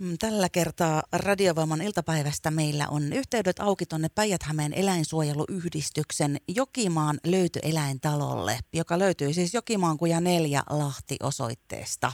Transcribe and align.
Mm, 0.00 0.14
tällä 0.18 0.48
kertaa 0.48 1.02
Radiovoiman 1.12 1.82
iltapäivästä 1.82 2.50
meillä 2.50 2.86
on 2.90 3.12
yhteydet 3.12 3.60
auki 3.60 3.86
tuonne 3.86 4.08
Päijät-Hämeen 4.14 4.72
eläinsuojeluyhdistyksen 4.72 6.36
Jokimaan 6.56 7.16
löytyeläintalolle, 7.26 8.58
joka 8.74 8.98
löytyy 8.98 9.32
siis 9.32 9.54
Jokimaan 9.54 9.98
kuja 9.98 10.20
4 10.20 10.62
Lahti-osoitteesta. 10.70 12.10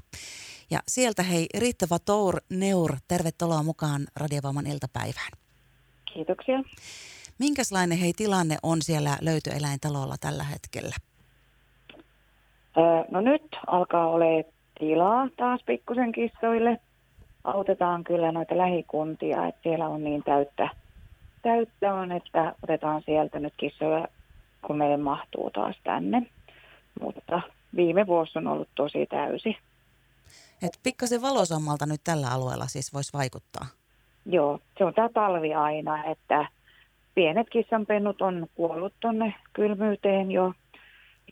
Ja 0.71 0.79
sieltä 0.89 1.23
hei 1.23 1.47
Riittävä 1.59 1.99
Tour 1.99 2.41
Neur, 2.51 2.97
tervetuloa 3.09 3.63
mukaan 3.63 4.07
Radiovoiman 4.17 4.67
iltapäivään. 4.67 5.31
Kiitoksia. 6.15 6.63
Minkälainen 7.39 7.99
hei 7.99 8.13
tilanne 8.13 8.57
on 8.63 8.83
siellä 8.83 9.19
löytyeläintalolla 9.21 10.17
tällä 10.21 10.45
hetkellä? 10.45 10.95
no 13.11 13.21
nyt 13.21 13.57
alkaa 13.67 14.09
olla 14.09 14.25
tilaa 14.79 15.29
taas 15.37 15.61
pikkusen 15.67 16.13
kissoille– 16.13 16.81
autetaan 17.45 18.05
kyllä 18.05 18.33
noita 18.33 18.59
lähikuntia, 18.59 19.47
että 19.47 19.61
siellä 19.63 19.89
on 19.89 20.05
niin 20.05 20.23
täyttä, 20.23 20.69
täyttä 21.43 21.95
on, 21.95 22.13
että 22.13 22.55
otetaan 22.63 23.03
sieltä 23.07 23.39
nyt 23.39 23.55
kissoja, 23.57 24.09
kun 24.67 24.79
meille 24.79 24.97
mahtuu 24.97 25.51
taas 25.51 25.77
tänne. 25.85 26.27
Mutta 27.01 27.41
viime 27.77 28.07
vuosi 28.07 28.39
on 28.39 28.47
ollut 28.47 28.69
tosi 28.75 29.07
täysi. 29.07 29.57
Et 30.63 30.79
pikkasen 30.83 31.23
valosammalta 31.23 31.87
nyt 31.87 32.01
tällä 32.05 32.31
alueella 32.31 32.67
siis 32.67 32.95
voisi 32.95 33.13
vaikuttaa. 33.13 33.67
Joo, 34.27 34.59
se 34.79 34.85
on 34.85 34.95
tämä 34.95 35.09
talvi 35.09 35.55
aina, 35.55 36.05
että 36.05 36.47
pienet 37.15 37.51
kissanpennut 37.51 38.23
on 38.23 38.47
kuollut 38.55 38.93
tuonne 39.01 39.35
kylmyyteen 39.53 40.31
jo 40.31 40.53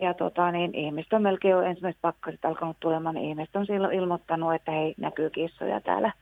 ja 0.01 0.15
tota, 0.15 0.51
niin 0.51 0.75
ihmiset 0.75 1.13
on 1.13 1.23
melkein 1.23 1.53
jo 1.53 1.61
ensimmäiset 1.61 2.01
pakkaset 2.01 2.45
alkanut 2.45 2.77
tulemaan, 2.81 3.15
niin 3.15 3.29
ihmiset 3.29 3.57
on 3.57 3.67
silloin 3.67 3.95
ilmoittanut, 3.95 4.55
että 4.55 4.73
hei, 4.73 4.95
näkyy 4.97 5.31
kissoja 5.31 5.81
täällä. 5.81 6.13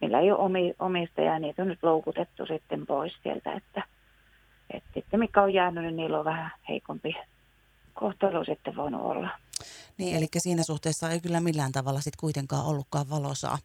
Millä 0.00 0.20
ei 0.20 0.30
ole 0.30 0.38
omi, 0.38 0.74
omistajia, 0.78 1.38
niitä 1.38 1.62
on 1.62 1.68
nyt 1.68 1.82
loukutettu 1.82 2.46
sitten 2.46 2.86
pois 2.86 3.12
sieltä, 3.22 3.52
että, 3.52 3.82
että 4.70 4.90
sitten 4.94 5.20
mikä 5.20 5.42
on 5.42 5.54
jäänyt, 5.54 5.84
niin 5.84 5.96
niillä 5.96 6.18
on 6.18 6.24
vähän 6.24 6.50
heikompi 6.68 7.16
kohtelu 7.94 8.44
sitten 8.44 8.76
voinut 8.76 9.02
olla. 9.02 9.28
Niin, 9.98 10.16
eli 10.16 10.26
siinä 10.38 10.62
suhteessa 10.62 11.10
ei 11.10 11.20
kyllä 11.20 11.40
millään 11.40 11.72
tavalla 11.72 12.00
sitten 12.00 12.20
kuitenkaan 12.20 12.66
ollutkaan 12.66 13.10
valosaa. 13.10 13.58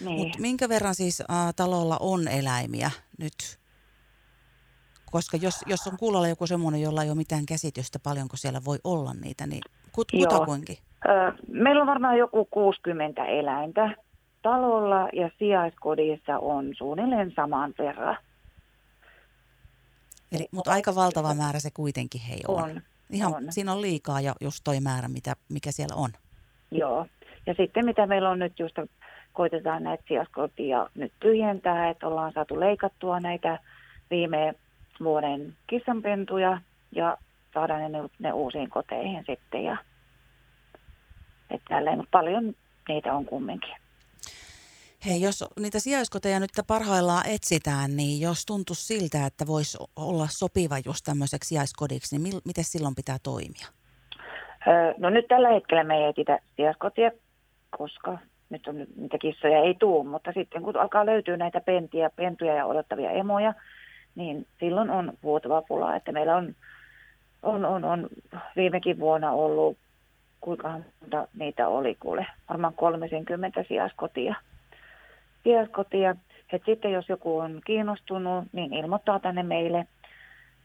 Niin. 0.00 0.18
Mutta 0.18 0.38
minkä 0.40 0.68
verran 0.68 0.94
siis 0.94 1.20
äh, 1.20 1.54
talolla 1.56 1.96
on 2.00 2.28
eläimiä 2.28 2.90
nyt 3.18 3.61
koska 5.12 5.36
jos, 5.36 5.54
jos 5.66 5.86
on 5.86 5.96
kuulolla 5.98 6.28
joku 6.28 6.46
semmoinen, 6.46 6.82
jolla 6.82 7.02
ei 7.02 7.10
ole 7.10 7.16
mitään 7.16 7.46
käsitystä 7.46 7.98
paljonko 7.98 8.36
siellä 8.36 8.60
voi 8.64 8.78
olla 8.84 9.14
niitä, 9.14 9.46
niin 9.46 9.62
kut, 9.92 10.08
kutakuinkin? 10.10 10.76
Öö, 11.08 11.32
meillä 11.48 11.80
on 11.80 11.86
varmaan 11.86 12.18
joku 12.18 12.44
60 12.50 13.24
eläintä 13.24 13.96
talolla 14.42 15.08
ja 15.12 15.30
sijaiskodissa 15.38 16.38
on 16.38 16.72
suunnilleen 16.78 17.32
saman 17.36 17.74
verran. 17.78 18.16
Eli, 20.32 20.48
mutta 20.50 20.72
aika 20.72 20.94
valtava 20.94 21.34
määrä 21.34 21.60
se 21.60 21.70
kuitenkin 21.70 22.20
hei 22.20 22.40
on. 22.48 22.62
on 22.62 22.82
Ihan, 23.10 23.34
on. 23.34 23.46
Siinä 23.50 23.72
on 23.72 23.82
liikaa 23.82 24.20
jo 24.20 24.32
just 24.40 24.60
toi 24.64 24.80
määrä, 24.80 25.08
mitä, 25.08 25.36
mikä 25.48 25.72
siellä 25.72 25.96
on. 25.96 26.10
Joo. 26.70 27.06
Ja 27.46 27.54
sitten 27.54 27.84
mitä 27.84 28.06
meillä 28.06 28.30
on 28.30 28.38
nyt 28.38 28.58
just, 28.58 28.76
koitetaan 29.32 29.82
näitä 29.82 30.04
sijaiskotia 30.08 30.86
nyt 30.94 31.12
tyhjentää, 31.20 31.90
että 31.90 32.06
ollaan 32.06 32.32
saatu 32.32 32.60
leikattua 32.60 33.20
näitä 33.20 33.58
viime 34.10 34.54
vuoden 35.04 35.54
kissanpentuja 35.66 36.60
ja 36.92 37.18
saadaan 37.54 37.92
ne, 37.92 37.98
ne 38.18 38.32
uusiin 38.32 38.70
koteihin 38.70 39.24
sitten. 39.26 39.64
Ja, 39.64 39.76
että 41.50 41.66
tälleen, 41.68 42.02
paljon 42.10 42.54
niitä 42.88 43.14
on 43.14 43.24
kumminkin. 43.24 43.74
Hei, 45.06 45.20
jos 45.20 45.44
niitä 45.60 45.78
sijaiskoteja 45.78 46.40
nyt 46.40 46.50
parhaillaan 46.66 47.28
etsitään, 47.28 47.96
niin 47.96 48.20
jos 48.20 48.46
tuntuu 48.46 48.76
siltä, 48.76 49.26
että 49.26 49.46
voisi 49.46 49.78
olla 49.96 50.26
sopiva 50.28 50.76
just 50.84 51.04
tämmöiseksi 51.04 51.48
sijaiskodiksi, 51.48 52.18
niin 52.18 52.40
miten 52.44 52.64
silloin 52.64 52.94
pitää 52.94 53.16
toimia? 53.22 53.66
no 54.98 55.10
nyt 55.10 55.28
tällä 55.28 55.48
hetkellä 55.48 55.84
me 55.84 55.96
ei 55.96 56.04
etsitä 56.04 56.38
sijaiskotia, 56.56 57.10
koska 57.78 58.18
nyt 58.50 58.66
on 58.66 58.86
niitä 58.96 59.18
kissoja 59.18 59.58
ei 59.58 59.74
tule, 59.74 60.04
mutta 60.04 60.32
sitten 60.32 60.62
kun 60.62 60.76
alkaa 60.76 61.06
löytyä 61.06 61.36
näitä 61.36 61.60
pentiä, 61.60 62.10
pentuja 62.16 62.54
ja 62.54 62.66
odottavia 62.66 63.10
emoja, 63.10 63.54
niin 64.14 64.46
silloin 64.60 64.90
on 64.90 65.12
vuotava 65.22 65.62
pula. 65.62 65.96
Että 65.96 66.12
meillä 66.12 66.36
on, 66.36 66.54
on, 67.42 67.64
on, 67.64 67.84
on 67.84 68.08
viimekin 68.56 68.98
vuonna 68.98 69.30
ollut, 69.30 69.76
kuinka 70.40 70.80
monta 71.00 71.28
niitä 71.38 71.68
oli, 71.68 71.94
kuule, 72.00 72.26
varmaan 72.48 72.74
30 72.74 73.64
sijaiskotia. 73.68 74.34
sijaiskotia. 75.44 76.16
Et 76.52 76.62
sitten 76.66 76.92
jos 76.92 77.08
joku 77.08 77.38
on 77.38 77.60
kiinnostunut, 77.66 78.44
niin 78.52 78.74
ilmoittaa 78.74 79.18
tänne 79.18 79.42
meille 79.42 79.86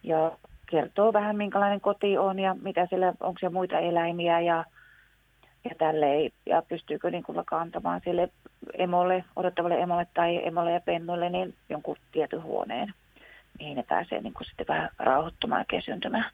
ja 0.03 0.31
kertoo 0.69 1.13
vähän 1.13 1.37
minkälainen 1.37 1.81
koti 1.81 2.17
on 2.17 2.39
ja 2.39 2.55
mitä 2.61 2.87
siellä, 2.89 3.13
onko 3.19 3.39
siellä 3.39 3.53
muita 3.53 3.79
eläimiä 3.79 4.39
ja, 4.39 4.65
ja 5.69 5.75
tälleen, 5.77 6.31
ja 6.45 6.61
pystyykö 6.61 7.11
niin 7.11 7.23
kuin 7.23 7.37
antamaan 7.51 8.01
sille 8.03 8.29
emolle, 8.73 9.23
odottavalle 9.35 9.81
emolle 9.81 10.07
tai 10.13 10.47
emolle 10.47 10.71
ja 10.71 10.79
pennuille 10.79 11.29
niin 11.29 11.53
jonkun 11.69 11.97
tietyn 12.11 12.43
huoneen 12.43 12.93
mihin 13.59 13.77
ne 13.77 13.83
pääsee 13.83 14.21
niin 14.21 14.33
kuin 14.33 14.47
sitten 14.47 14.67
vähän 14.67 14.89
rauhoittumaan 14.99 15.61
ja 15.61 15.65
kesyntymään. 15.65 16.31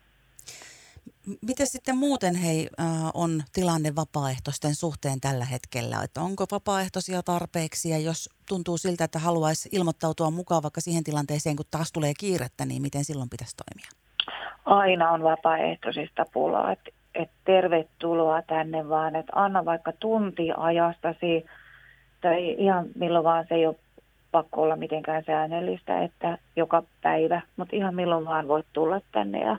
Miten 1.41 1.67
sitten 1.67 1.97
muuten 1.97 2.35
hei, 2.35 2.69
on 3.13 3.43
tilanne 3.53 3.95
vapaaehtoisten 3.95 4.75
suhteen 4.75 5.21
tällä 5.21 5.45
hetkellä? 5.45 6.03
Että 6.03 6.21
onko 6.21 6.45
vapaaehtoisia 6.51 7.23
tarpeeksi 7.23 7.89
ja 7.89 7.97
jos 7.97 8.29
tuntuu 8.47 8.77
siltä, 8.77 9.03
että 9.03 9.19
haluaisi 9.19 9.69
ilmoittautua 9.71 10.31
mukaan 10.31 10.63
vaikka 10.63 10.81
siihen 10.81 11.03
tilanteeseen, 11.03 11.55
kun 11.55 11.65
taas 11.71 11.91
tulee 11.91 12.13
kiirettä, 12.19 12.65
niin 12.65 12.81
miten 12.81 13.05
silloin 13.05 13.29
pitäisi 13.29 13.55
toimia? 13.55 13.89
Aina 14.65 15.11
on 15.11 15.23
vapaaehtoisista 15.23 16.25
pulaa. 16.33 16.71
Että 16.71 16.91
et 17.15 17.29
tervetuloa 17.45 18.41
tänne 18.41 18.89
vaan, 18.89 19.15
että 19.15 19.31
anna 19.35 19.65
vaikka 19.65 19.91
tunti 19.91 20.51
ajastasi 20.57 21.45
tai 22.21 22.55
ihan 22.57 22.85
milloin 22.95 23.23
vaan 23.23 23.45
se 23.49 23.55
ei 23.55 23.67
ole 23.67 23.75
pakko 24.33 24.61
olla 24.61 24.75
mitenkään 24.75 25.23
säännöllistä, 25.23 26.03
että 26.03 26.37
joka 26.55 26.83
päivä, 27.01 27.41
mutta 27.57 27.75
ihan 27.75 27.95
milloin 27.95 28.25
vaan 28.25 28.47
voit 28.47 28.65
tulla 28.73 29.01
tänne 29.11 29.39
ja 29.39 29.57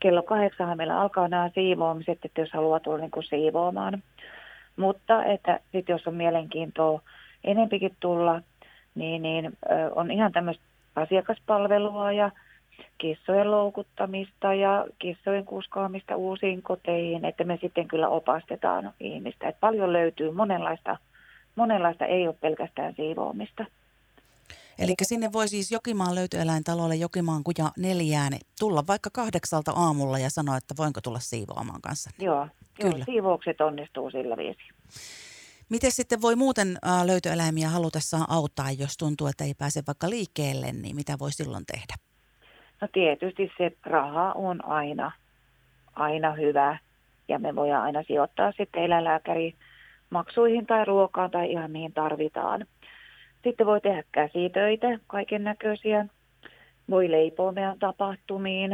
kello 0.00 0.22
kahdeksan 0.22 0.76
meillä 0.76 1.00
alkaa 1.00 1.28
nämä 1.28 1.50
siivoamiset, 1.54 2.18
että 2.24 2.40
jos 2.40 2.52
haluaa 2.52 2.80
tulla 2.80 2.98
niin 2.98 3.10
kuin 3.10 3.24
siivoamaan. 3.24 4.02
Mutta 4.76 5.24
että 5.24 5.60
sitten 5.72 5.94
jos 5.94 6.06
on 6.06 6.14
mielenkiintoa 6.14 7.00
enempikin 7.44 7.96
tulla, 8.00 8.42
niin, 8.94 9.22
niin 9.22 9.52
on 9.94 10.10
ihan 10.10 10.32
tämmöistä 10.32 10.64
asiakaspalvelua 10.96 12.12
ja 12.12 12.30
kissojen 12.98 13.50
loukuttamista 13.50 14.54
ja 14.54 14.86
kissojen 14.98 15.44
kuskaamista 15.44 16.16
uusiin 16.16 16.62
koteihin, 16.62 17.24
että 17.24 17.44
me 17.44 17.58
sitten 17.60 17.88
kyllä 17.88 18.08
opastetaan 18.08 18.92
ihmistä. 19.00 19.48
Että 19.48 19.60
paljon 19.60 19.92
löytyy 19.92 20.30
monenlaista, 20.30 20.96
monenlaista 21.56 22.06
ei 22.06 22.26
ole 22.26 22.36
pelkästään 22.40 22.94
siivoamista. 22.94 23.64
Eli 24.80 24.94
sinne 25.02 25.32
voi 25.32 25.48
siis 25.48 25.72
Jokimaan 25.72 26.14
löytyeläintalolle 26.14 26.96
Jokimaan 26.96 27.44
kuja 27.44 27.70
neljään 27.78 28.32
tulla 28.60 28.84
vaikka 28.86 29.10
kahdeksalta 29.12 29.72
aamulla 29.76 30.18
ja 30.18 30.30
sanoa, 30.30 30.56
että 30.56 30.74
voinko 30.78 31.00
tulla 31.00 31.18
siivoamaan 31.18 31.80
kanssa. 31.80 32.10
Joo, 32.18 32.48
Kyllä. 32.80 32.96
joo 32.96 33.04
siivoukset 33.04 33.60
onnistuu 33.60 34.10
sillä 34.10 34.36
viisi. 34.36 34.62
Miten 35.68 35.92
sitten 35.92 36.22
voi 36.22 36.36
muuten 36.36 36.78
löytöeläimiä 37.04 37.68
halutessaan 37.68 38.26
auttaa, 38.28 38.70
jos 38.70 38.96
tuntuu, 38.96 39.26
että 39.26 39.44
ei 39.44 39.54
pääse 39.54 39.82
vaikka 39.86 40.10
liikkeelle, 40.10 40.72
niin 40.72 40.96
mitä 40.96 41.18
voi 41.18 41.32
silloin 41.32 41.64
tehdä? 41.66 41.94
No 42.80 42.88
tietysti 42.92 43.50
se 43.58 43.72
raha 43.86 44.32
on 44.32 44.64
aina, 44.64 45.12
aina 45.94 46.32
hyvä 46.32 46.78
ja 47.28 47.38
me 47.38 47.54
voidaan 47.54 47.82
aina 47.82 48.02
sijoittaa 48.02 48.52
sitten 48.52 48.82
eläinlääkäri 48.82 49.54
maksuihin 50.10 50.66
tai 50.66 50.84
ruokaan 50.84 51.30
tai 51.30 51.52
ihan 51.52 51.70
mihin 51.70 51.92
tarvitaan. 51.92 52.66
Sitten 53.44 53.66
voi 53.66 53.80
tehdä 53.80 54.04
käsitöitä, 54.12 54.98
kaiken 55.06 55.44
näköisiä. 55.44 56.06
Voi 56.90 57.10
leipoa 57.10 57.52
meidän 57.52 57.78
tapahtumiin. 57.78 58.70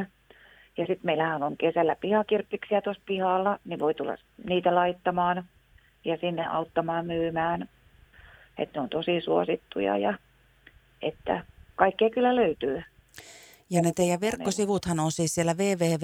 Ja 0.76 0.86
sitten 0.86 1.06
meillähän 1.06 1.42
on 1.42 1.56
kesällä 1.56 1.96
pihakirppiksiä 2.00 2.80
tuossa 2.80 3.02
pihalla, 3.06 3.58
niin 3.64 3.78
voi 3.78 3.94
tulla 3.94 4.16
niitä 4.48 4.74
laittamaan 4.74 5.44
ja 6.04 6.16
sinne 6.16 6.46
auttamaan 6.46 7.06
myymään. 7.06 7.68
Että 8.58 8.78
ne 8.78 8.82
on 8.82 8.88
tosi 8.88 9.20
suosittuja 9.20 9.98
ja 9.98 10.18
että 11.02 11.44
kaikkea 11.76 12.10
kyllä 12.10 12.36
löytyy. 12.36 12.82
Ja 13.70 13.82
ne 13.82 13.92
teidän 13.92 14.20
verkkosivuthan 14.20 15.00
on 15.00 15.12
siis 15.12 15.34
siellä 15.34 15.54
www.phesy.info 15.54 15.98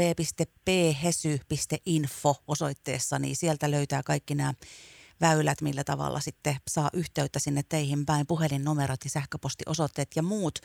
osoitteessa, 2.48 3.18
niin 3.18 3.36
sieltä 3.36 3.70
löytää 3.70 4.02
kaikki 4.04 4.34
nämä 4.34 4.52
väylät, 5.22 5.60
millä 5.62 5.84
tavalla 5.84 6.20
sitten 6.20 6.54
saa 6.68 6.90
yhteyttä 6.92 7.38
sinne 7.38 7.62
teihin 7.68 8.06
päin, 8.06 8.26
puhelinnumerot 8.26 9.04
ja 9.04 9.10
sähköpostiosoitteet 9.10 10.08
ja 10.16 10.22
muut. 10.22 10.58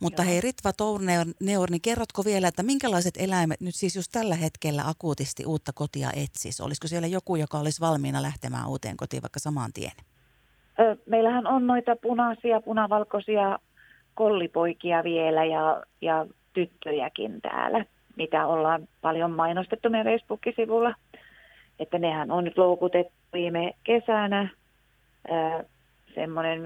Mutta 0.00 0.22
Joo. 0.22 0.30
hei 0.30 0.40
Ritva 0.40 0.72
Tourneur, 0.72 1.70
niin 1.70 1.80
kerrotko 1.82 2.24
vielä, 2.24 2.48
että 2.48 2.62
minkälaiset 2.62 3.14
eläimet 3.18 3.60
nyt 3.60 3.74
siis 3.74 3.96
just 3.96 4.12
tällä 4.12 4.34
hetkellä 4.34 4.82
akuutisti 4.86 5.46
uutta 5.46 5.72
kotia 5.74 6.10
etsis? 6.16 6.60
Olisiko 6.60 6.88
siellä 6.88 7.08
joku, 7.08 7.36
joka 7.36 7.58
olisi 7.58 7.80
valmiina 7.80 8.22
lähtemään 8.22 8.68
uuteen 8.68 8.96
kotiin 8.96 9.22
vaikka 9.22 9.40
samaan 9.40 9.70
tien? 9.74 9.92
Meillähän 11.06 11.46
on 11.46 11.66
noita 11.66 11.96
punaisia, 11.96 12.60
punavalkoisia 12.60 13.58
kollipoikia 14.14 15.04
vielä 15.04 15.44
ja, 15.44 15.82
ja 16.00 16.26
tyttöjäkin 16.52 17.40
täällä, 17.40 17.84
mitä 18.16 18.46
ollaan 18.46 18.88
paljon 19.00 19.30
mainostettu 19.30 19.90
meidän 19.90 20.12
Facebook-sivulla. 20.12 20.94
Että 21.80 21.98
nehän 21.98 22.30
on 22.30 22.44
nyt 22.44 22.58
loukutettu 22.58 23.12
viime 23.32 23.72
kesänä. 23.84 24.48
semmoinen, 26.14 26.62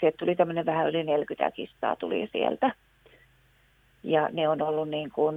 sieltä 0.00 0.16
tuli 0.18 0.36
tämmöinen 0.36 0.66
vähän 0.66 0.88
yli 0.88 1.04
40 1.04 1.50
kistaa 1.50 1.96
tuli 1.96 2.28
sieltä. 2.32 2.74
Ja 4.02 4.28
ne 4.32 4.48
on 4.48 4.62
ollut 4.62 4.88
niin 4.88 5.10
kuin 5.10 5.36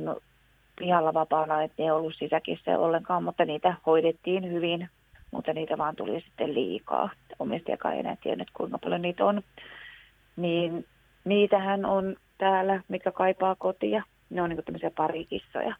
pihalla 0.79 1.13
vapaana, 1.13 1.63
että 1.63 1.75
ne 1.77 1.85
ei 1.85 1.91
ollut 1.91 2.15
sisäkissä 2.17 2.79
ollenkaan, 2.79 3.23
mutta 3.23 3.45
niitä 3.45 3.73
hoidettiin 3.85 4.51
hyvin, 4.51 4.89
mutta 5.31 5.53
niitä 5.53 5.77
vaan 5.77 5.95
tuli 5.95 6.21
sitten 6.21 6.53
liikaa. 6.53 7.09
Omistajakaan 7.39 7.93
ei 7.93 7.99
enää 7.99 8.17
tiennyt, 8.23 8.47
kuinka 8.53 8.77
paljon 8.77 9.01
niitä 9.01 9.25
on. 9.25 9.41
Niin 10.35 10.85
niitähän 11.25 11.85
on 11.85 12.15
täällä, 12.37 12.81
mikä 12.87 13.11
kaipaa 13.11 13.55
kotia. 13.55 14.03
Ne 14.29 14.41
on 14.41 14.49
niin 14.49 14.63
tämmöisiä 14.63 14.91
parikissoja, 14.97 15.75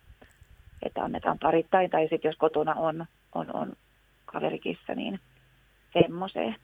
että 0.84 1.04
annetaan 1.04 1.40
parittain, 1.40 1.90
tai 1.90 2.02
sitten 2.02 2.30
jos 2.30 2.36
kotona 2.38 2.74
on, 2.74 3.06
on, 3.36 3.56
on 3.56 3.74
kaverikissa, 4.26 4.96
niin 4.96 5.20
semmoiseen. 5.94 6.56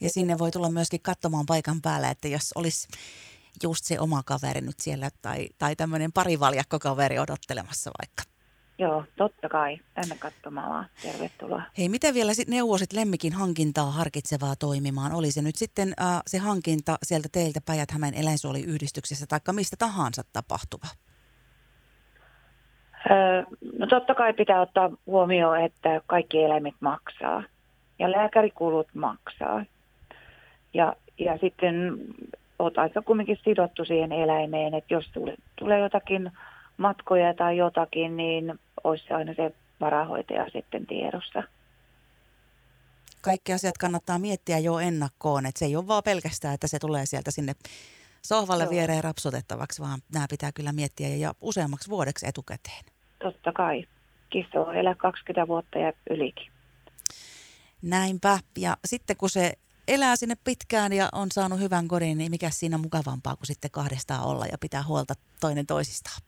Ja 0.00 0.10
sinne 0.10 0.38
voi 0.38 0.50
tulla 0.50 0.70
myöskin 0.70 1.00
katsomaan 1.02 1.46
paikan 1.46 1.82
päällä, 1.82 2.10
että 2.10 2.28
jos 2.28 2.52
olisi 2.54 2.88
just 3.62 3.84
se 3.84 4.00
oma 4.00 4.22
kaveri 4.22 4.60
nyt 4.60 4.80
siellä 4.80 5.10
tai, 5.22 5.48
tai 5.58 5.76
tämmöinen 5.76 6.12
parivaljakkokaveri 6.12 7.18
odottelemassa 7.18 7.90
vaikka. 8.00 8.36
Joo, 8.78 9.04
totta 9.16 9.48
kai. 9.48 9.78
Tänne 9.94 10.16
katsomaan 10.18 10.86
Tervetuloa. 11.02 11.62
Hei, 11.78 11.88
miten 11.88 12.14
vielä 12.14 12.34
sit 12.34 12.48
neuvosit 12.48 12.92
lemmikin 12.92 13.32
hankintaa 13.32 13.90
harkitsevaa 13.90 14.56
toimimaan? 14.56 15.12
Oli 15.12 15.32
se 15.32 15.42
nyt 15.42 15.56
sitten 15.56 15.94
äh, 16.00 16.22
se 16.26 16.38
hankinta 16.38 16.98
sieltä 17.02 17.28
teiltä 17.32 17.60
Päijät-Hämeen 17.60 18.14
eläinsuoliyhdistyksestä 18.14 19.26
tai 19.26 19.40
mistä 19.54 19.76
tahansa 19.76 20.22
tapahtuva? 20.32 20.86
No 23.78 23.86
totta 23.86 24.14
kai 24.14 24.32
pitää 24.32 24.60
ottaa 24.60 24.90
huomioon, 25.06 25.60
että 25.60 26.00
kaikki 26.06 26.42
eläimet 26.42 26.74
maksaa 26.80 27.42
ja 27.98 28.10
lääkärikulut 28.10 28.88
maksaa. 28.94 29.64
Ja, 30.74 30.96
ja 31.18 31.38
sitten 31.38 31.98
olet 32.58 32.78
aika 32.78 33.02
kumminkin 33.02 33.38
sidottu 33.44 33.84
siihen 33.84 34.12
eläimeen, 34.12 34.74
että 34.74 34.94
jos 34.94 35.10
tulee, 35.12 35.34
tulee 35.56 35.78
jotakin 35.78 36.32
matkoja 36.76 37.34
tai 37.34 37.56
jotakin, 37.56 38.16
niin 38.16 38.58
olisi 38.84 39.12
aina 39.12 39.34
se 39.34 39.52
varahoitaja 39.80 40.46
sitten 40.52 40.86
tiedossa. 40.86 41.42
Kaikki 43.20 43.52
asiat 43.52 43.78
kannattaa 43.78 44.18
miettiä 44.18 44.58
jo 44.58 44.78
ennakkoon, 44.78 45.46
että 45.46 45.58
se 45.58 45.64
ei 45.64 45.76
ole 45.76 45.86
vaan 45.86 46.02
pelkästään, 46.02 46.54
että 46.54 46.68
se 46.68 46.78
tulee 46.78 47.06
sieltä 47.06 47.30
sinne 47.30 47.52
sohvalle 48.22 48.64
Joo. 48.64 48.70
viereen 48.70 49.04
rapsutettavaksi, 49.04 49.82
vaan 49.82 49.98
nämä 50.12 50.26
pitää 50.30 50.52
kyllä 50.52 50.72
miettiä 50.72 51.08
ja 51.08 51.34
useammaksi 51.40 51.90
vuodeksi 51.90 52.26
etukäteen. 52.26 52.95
Totta 53.26 53.52
kai. 53.52 53.84
Kissa 54.30 54.60
on 54.60 54.74
elää 54.74 54.94
20 54.94 55.48
vuotta 55.48 55.78
ja 55.78 55.92
ylikin. 56.10 56.52
Näinpä. 57.82 58.38
Ja 58.58 58.76
sitten 58.84 59.16
kun 59.16 59.30
se 59.30 59.52
elää 59.88 60.16
sinne 60.16 60.34
pitkään 60.44 60.92
ja 60.92 61.08
on 61.12 61.28
saanut 61.30 61.60
hyvän 61.60 61.88
kodin, 61.88 62.18
niin 62.18 62.30
mikä 62.30 62.50
siinä 62.50 62.78
mukavampaa 62.78 63.36
kuin 63.36 63.46
sitten 63.46 63.70
kahdestaan 63.70 64.24
olla 64.24 64.46
ja 64.46 64.58
pitää 64.60 64.82
huolta 64.88 65.14
toinen 65.40 65.66
toisistaan? 65.66 66.20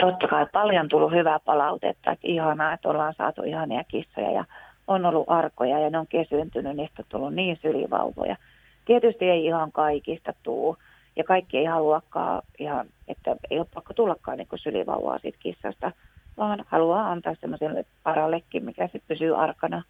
Totta 0.00 0.28
kai 0.28 0.46
paljon 0.52 0.88
tullut 0.88 1.12
hyvää 1.12 1.38
palautetta, 1.38 2.10
että 2.10 2.26
ihanaa, 2.26 2.72
että 2.72 2.88
ollaan 2.88 3.14
saatu 3.18 3.42
ihania 3.42 3.84
kissoja 3.84 4.30
ja 4.30 4.44
on 4.86 5.06
ollut 5.06 5.28
arkoja 5.28 5.78
ja 5.78 5.90
ne 5.90 5.98
on 5.98 6.06
kesyyntynyt, 6.06 6.76
niistä 6.76 7.02
on 7.02 7.06
tullut 7.08 7.34
niin 7.34 7.58
sylivauvoja. 7.62 8.36
Tietysti 8.84 9.24
ei 9.24 9.44
ihan 9.44 9.72
kaikista 9.72 10.32
tuu 10.42 10.76
ja 11.16 11.24
kaikki 11.24 11.58
ei 11.58 11.64
haluakaan, 11.64 12.42
ihan, 12.58 12.86
että 13.08 13.36
ei 13.50 13.58
ole 13.58 13.66
pakko 13.74 13.94
tullakaan 13.94 14.38
niin 14.38 14.48
sylivauvaa 14.56 15.18
siitä 15.18 15.38
kissasta, 15.40 15.92
vaan 16.40 16.64
haluaa 16.68 17.12
antaa 17.12 17.34
semmoiselle 17.40 17.84
parallekin, 18.02 18.64
mikä 18.64 18.84
sitten 18.84 19.08
pysyy 19.08 19.42
arkana 19.42 19.82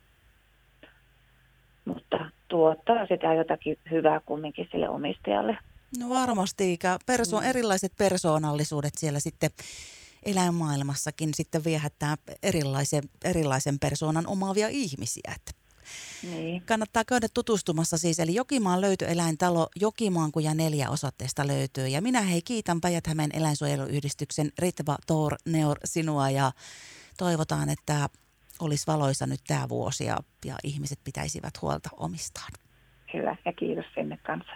mutta 1.85 2.31
tuottaa 2.49 3.07
sitä 3.07 3.35
jotakin 3.35 3.79
hyvää 3.91 4.21
kumminkin 4.21 4.69
sille 4.73 4.89
omistajalle. 4.89 5.59
No 5.99 6.09
varmasti, 6.09 6.79
perso- 7.07 7.41
mm. 7.41 7.47
erilaiset 7.47 7.93
persoonallisuudet 7.99 8.93
siellä 8.97 9.21
sitten 9.21 9.51
eläinmaailmassakin 10.23 11.35
sitten 11.35 11.65
viehättää 11.65 12.17
erilaisen, 12.43 13.03
erilaisen 13.25 13.79
persoonan 13.79 14.27
omaavia 14.27 14.69
ihmisiä. 14.69 15.33
Että 15.37 15.53
niin. 16.23 16.63
Kannattaa 16.63 17.05
käydä 17.05 17.27
tutustumassa 17.35 17.99
siis, 17.99 18.21
eli 18.21 18.35
Jokimaan 18.35 18.81
löytyeläintalo 18.81 19.69
Jokimaan 19.81 20.33
kuja 20.33 20.55
neljä 20.55 20.91
osoitteesta 20.91 21.47
löytyy. 21.47 21.89
Ja 21.89 22.03
minä 22.03 22.21
hei 22.21 22.43
kiitän 22.43 22.81
päijät 22.81 23.05
eläinsuojeluyhdistyksen 23.33 24.53
Ritva 24.59 24.97
Tor 25.07 25.37
Neur 25.47 25.79
sinua 25.85 26.31
ja 26.31 26.53
toivotaan, 27.19 27.69
että 27.69 28.09
olisi 28.61 28.87
valoisa 28.87 29.27
nyt 29.27 29.41
tämä 29.47 29.69
vuosi 29.69 30.05
ja, 30.05 30.17
ja 30.45 30.57
ihmiset 30.65 30.99
pitäisivät 31.05 31.63
huolta 31.63 31.91
omistaan. 31.97 32.53
Hyvä 33.15 33.37
ja 33.45 33.53
kiitos 33.53 33.85
sinne 33.95 34.17
kanssa. 34.17 34.53